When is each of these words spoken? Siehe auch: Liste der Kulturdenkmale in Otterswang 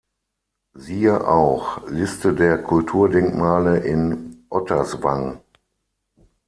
Siehe 0.73 1.27
auch: 1.27 1.87
Liste 1.87 2.33
der 2.33 2.57
Kulturdenkmale 2.63 3.77
in 3.81 4.43
Otterswang 4.49 5.41